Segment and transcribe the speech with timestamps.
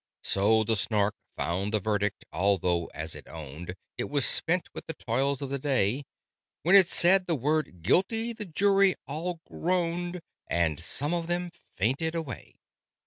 [0.23, 4.95] So the Snark found the verdict, although, as it owned, It was spent with the
[4.95, 6.05] toils of the day:
[6.63, 12.15] When it said the word "GUILTY!" the Jury all groaned, And some of them fainted
[12.15, 12.55] away.